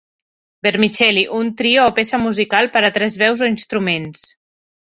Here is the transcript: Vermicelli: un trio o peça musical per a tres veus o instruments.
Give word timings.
Vermicelli: 0.67 1.25
un 1.41 1.51
trio 1.59 1.85
o 1.89 1.93
peça 1.99 2.21
musical 2.23 2.73
per 2.77 2.85
a 2.89 2.93
tres 2.99 3.21
veus 3.25 3.45
o 3.47 3.51
instruments. 3.55 4.27